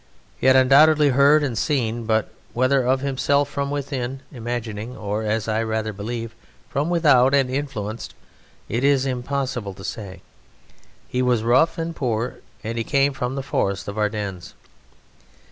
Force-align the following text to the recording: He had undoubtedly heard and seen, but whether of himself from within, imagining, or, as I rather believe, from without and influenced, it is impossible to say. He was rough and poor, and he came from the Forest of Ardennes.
He 0.39 0.47
had 0.47 0.55
undoubtedly 0.55 1.09
heard 1.09 1.43
and 1.43 1.55
seen, 1.55 2.05
but 2.07 2.31
whether 2.53 2.81
of 2.81 3.01
himself 3.01 3.47
from 3.47 3.69
within, 3.69 4.21
imagining, 4.31 4.97
or, 4.97 5.21
as 5.21 5.47
I 5.47 5.61
rather 5.61 5.93
believe, 5.93 6.33
from 6.71 6.89
without 6.89 7.35
and 7.35 7.51
influenced, 7.51 8.15
it 8.67 8.83
is 8.83 9.05
impossible 9.05 9.75
to 9.75 9.83
say. 9.83 10.23
He 11.07 11.21
was 11.21 11.43
rough 11.43 11.77
and 11.77 11.95
poor, 11.95 12.37
and 12.63 12.79
he 12.79 12.83
came 12.83 13.13
from 13.13 13.35
the 13.35 13.43
Forest 13.43 13.87
of 13.87 13.99
Ardennes. 13.99 14.55